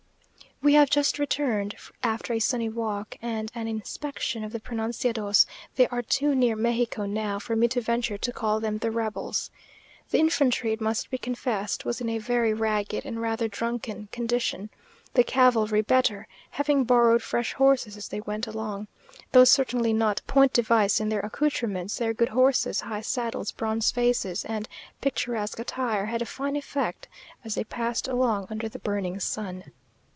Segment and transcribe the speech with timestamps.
[0.63, 5.87] We have just returned after a sunny walk, and an inspection of the pronunciados they
[5.87, 9.49] are too near Mexico now for me to venture to call them the rebels.
[10.11, 14.69] The infantry, it must be confessed, was in a very ragged and rather drunken condition
[15.15, 18.87] the cavalry better, having borrowed fresh horses as they went along.
[19.31, 24.45] Though certainly not point device in their accoutrements, their good horses, high saddles, bronze faces,
[24.45, 24.69] and
[25.01, 27.07] picturesque attire, had a fine effect
[27.43, 29.63] as they passed along under the burning sun.